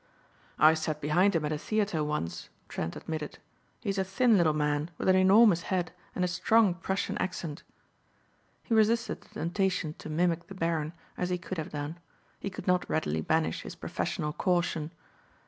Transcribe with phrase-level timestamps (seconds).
[0.57, 3.37] "I sat behind him at a theater once," Trent admitted.
[3.81, 7.61] "He's a thin little man with an enormous head and a strong Prussian accent."
[8.63, 11.99] He resisted the temptation to mimic the Baron as he could have done.
[12.39, 14.89] He could not readily banish his professional caution.